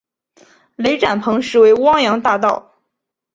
[0.77, 2.73] 雷展鹏实为汪洋大盗。